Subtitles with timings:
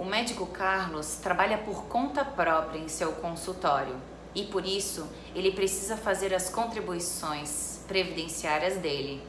[0.00, 3.94] O médico Carlos trabalha por conta própria em seu consultório
[4.34, 9.22] e por isso ele precisa fazer as contribuições previdenciárias dele.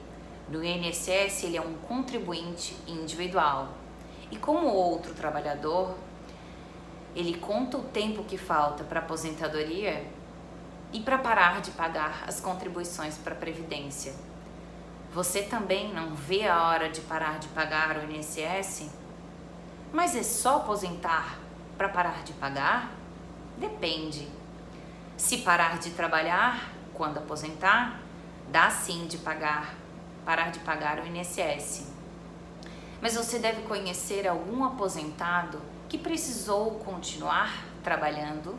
[0.48, 3.68] No INSS, ele é um contribuinte individual.
[4.32, 5.94] E como outro trabalhador,
[7.14, 10.06] ele conta o tempo que falta para aposentadoria
[10.94, 14.14] e para parar de pagar as contribuições para a Previdência.
[15.14, 19.02] Você também não vê a hora de parar de pagar o INSS?
[19.94, 21.38] Mas é só aposentar
[21.78, 22.92] para parar de pagar?
[23.58, 24.28] Depende.
[25.18, 28.00] Se parar de trabalhar quando aposentar,
[28.50, 29.76] dá sim de pagar,
[30.26, 31.92] parar de pagar o INSS.
[33.02, 38.58] Mas você deve conhecer algum aposentado que precisou continuar trabalhando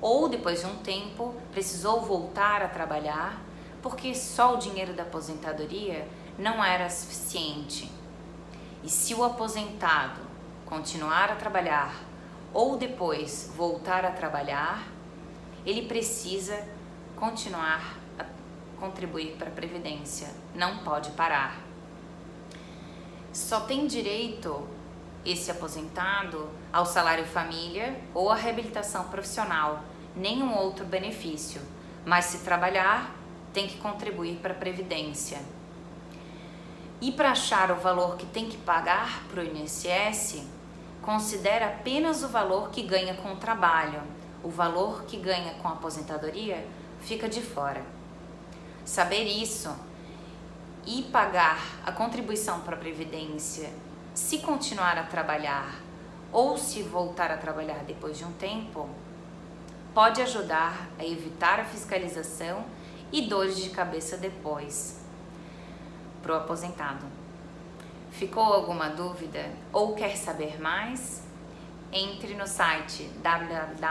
[0.00, 3.40] ou depois de um tempo precisou voltar a trabalhar
[3.80, 6.06] porque só o dinheiro da aposentadoria
[6.38, 7.90] não era suficiente.
[8.82, 10.33] E se o aposentado
[10.66, 11.94] continuar a trabalhar
[12.52, 14.86] ou depois voltar a trabalhar,
[15.66, 16.66] ele precisa
[17.16, 18.24] continuar a
[18.78, 21.60] contribuir para a previdência, não pode parar.
[23.32, 24.68] Só tem direito
[25.24, 29.82] esse aposentado ao salário família ou à reabilitação profissional
[30.14, 31.60] nenhum outro benefício,
[32.04, 33.14] mas se trabalhar,
[33.52, 35.40] tem que contribuir para a Previdência.
[37.00, 40.42] E para achar o valor que tem que pagar para o INSS,
[41.02, 44.02] considera apenas o valor que ganha com o trabalho.
[44.42, 46.66] O valor que ganha com a aposentadoria
[47.00, 47.82] fica de fora.
[48.84, 49.74] Saber isso
[50.86, 53.70] e pagar a contribuição para a Previdência
[54.14, 55.80] se continuar a trabalhar
[56.32, 58.88] ou se voltar a trabalhar depois de um tempo
[59.94, 62.64] pode ajudar a evitar a fiscalização
[63.12, 65.03] e dores de cabeça depois
[66.24, 67.04] para o aposentado.
[68.10, 71.22] Ficou alguma dúvida ou quer saber mais?
[71.92, 73.84] Entre no site www.gdr.adv.br